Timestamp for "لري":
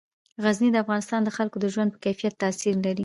2.85-2.99